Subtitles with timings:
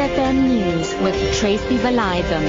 [0.00, 2.44] FM News with Tracy Valaydham.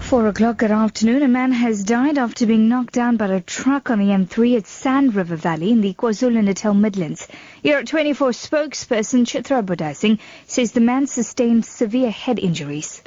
[0.00, 1.22] Four o'clock good afternoon.
[1.22, 4.66] A man has died after being knocked down by a truck on the M3 at
[4.66, 7.28] Sand River Valley in the KwaZulu-Natal Midlands.
[7.64, 13.00] ER24 spokesperson Chitra Bodasing says the man sustained severe head injuries.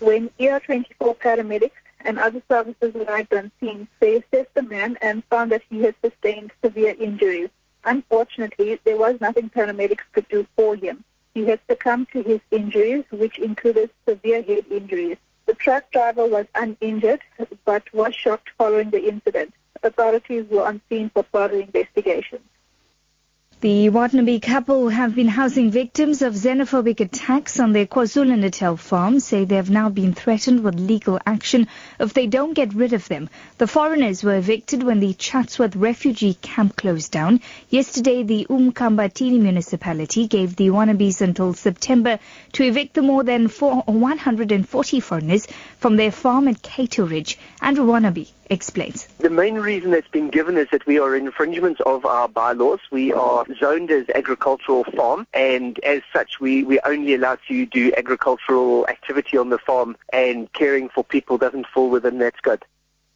[0.00, 5.52] When ER24 paramedics and other services arrived on scene, they assessed the man and found
[5.52, 7.48] that he had sustained severe injuries.
[7.82, 11.02] Unfortunately, there was nothing paramedics could do for him.
[11.34, 15.16] He had succumbed to his injuries, which included severe head injuries.
[15.46, 17.20] The truck driver was uninjured,
[17.64, 19.54] but was shocked following the incident.
[19.82, 22.42] Authorities were on scene for further investigations.
[23.60, 29.44] The Watanabe couple have been housing victims of xenophobic attacks on their KwaZulu-Natal farm say
[29.44, 31.68] they have now been threatened with legal action
[32.00, 33.28] if they don't get rid of them.
[33.58, 37.40] The foreigners were evicted when the Chatsworth refugee camp closed down.
[37.68, 42.18] Yesterday, the uMkhambathini municipality gave the Wannabes until September
[42.54, 45.46] to evict the more than 140 foreigners
[45.78, 47.38] from their farm at Cato Ridge.
[47.60, 49.06] Andrew Wannabe explains.
[49.18, 52.80] The main reason that's been given is that we are in infringement of our bylaws.
[52.90, 57.92] We are zoned as agricultural farm and as such we, we're only allowed to do
[57.96, 62.30] agricultural activity on the farm and caring for people doesn't fall within.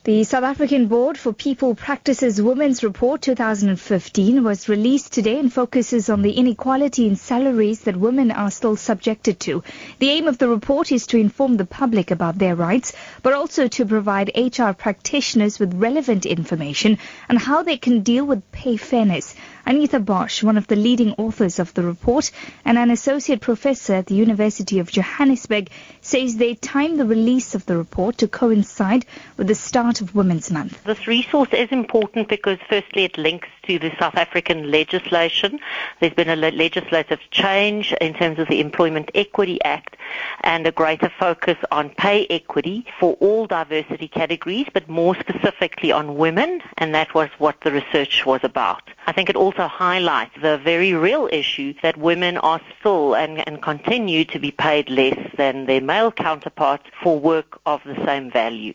[0.04, 6.10] The South African Board for People Practices Women's Report 2015 was released today and focuses
[6.10, 9.62] on the inequality in salaries that women are still subjected to.
[10.00, 13.66] The aim of the report is to inform the public about their rights, but also
[13.66, 16.98] to provide HR practitioners with relevant information
[17.30, 19.34] on how they can deal with pay fairness.
[19.66, 22.30] Anita Bosch, one of the leading authors of the report
[22.64, 25.68] and an associate professor at the University of Johannesburg,
[26.00, 29.04] says they timed the release of the report to coincide
[29.36, 30.82] with the start of Women's Month.
[30.84, 35.60] This resource is important because firstly it links to the South African legislation.
[36.00, 39.96] There's been a legislative change in terms of the Employment Equity Act
[40.42, 46.16] and a greater focus on pay equity for all diversity categories, but more specifically on
[46.16, 48.53] women, and that was what the research was about.
[48.56, 53.60] I think it also highlights the very real issue that women are still and, and
[53.60, 58.74] continue to be paid less than their male counterparts for work of the same value.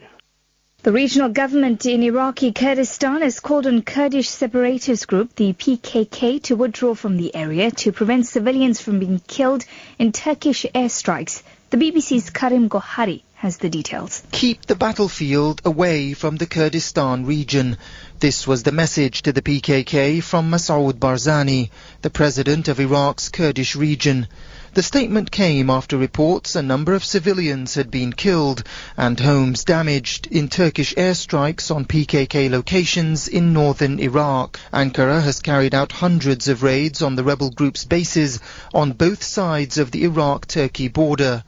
[0.81, 6.55] The regional government in Iraqi Kurdistan has called on Kurdish separatist group, the PKK, to
[6.55, 9.65] withdraw from the area to prevent civilians from being killed
[9.97, 11.43] in Turkish airstrikes.
[11.69, 14.21] The BBC's Karim Gohari has the details.
[14.33, 17.77] Keep the battlefield away from the Kurdistan region.
[18.19, 21.69] This was the message to the PKK from Masoud Barzani,
[22.01, 24.27] the president of Iraq's Kurdish region.
[24.73, 28.63] The statement came after reports a number of civilians had been killed
[28.97, 34.59] and homes damaged in Turkish airstrikes on PKK locations in northern Iraq.
[34.73, 38.41] Ankara has carried out hundreds of raids on the rebel group's bases
[38.73, 41.45] on both sides of the Iraq-Turkey border.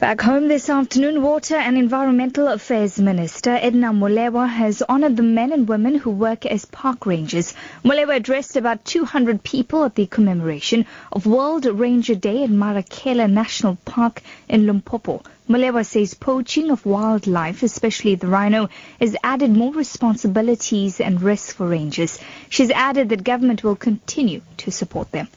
[0.00, 5.52] Back home this afternoon, Water and Environmental Affairs Minister Edna Molewa has honored the men
[5.52, 7.52] and women who work as park rangers.
[7.84, 13.76] Molewa addressed about 200 people at the commemoration of World Ranger Day at Marakele National
[13.84, 15.22] Park in Limpopo.
[15.50, 21.68] Molewa says poaching of wildlife, especially the rhino, has added more responsibilities and risks for
[21.68, 22.18] rangers.
[22.48, 25.28] She's added that government will continue to support them.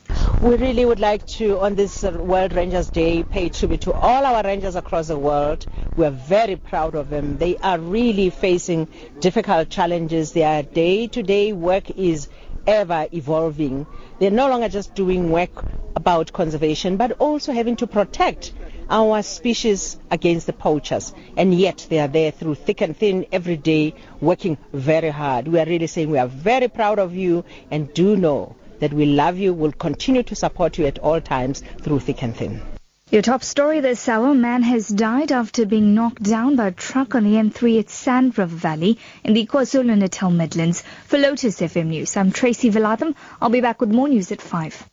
[0.43, 4.43] We really would like to, on this World Rangers Day, pay tribute to all our
[4.43, 5.65] rangers across the world.
[5.95, 7.37] We are very proud of them.
[7.37, 8.89] They are really facing
[9.21, 10.33] difficult challenges.
[10.33, 12.27] Their day-to-day work is
[12.67, 13.87] ever evolving.
[14.19, 15.65] They're no longer just doing work
[15.95, 18.51] about conservation, but also having to protect
[18.89, 21.13] our species against the poachers.
[21.37, 25.47] And yet they are there through thick and thin every day, working very hard.
[25.47, 29.05] We are really saying we are very proud of you and do know that we
[29.05, 32.61] love you, will continue to support you at all times through thick and thin.
[33.09, 37.15] Your top story this hour, man has died after being knocked down by a truck
[37.15, 40.83] on the M3 at Sand River Valley in the KwaZulu-Natal Midlands.
[41.05, 43.15] For Lotus FM News, I'm Tracy Valaydham.
[43.41, 44.89] I'll be back with more news at 5.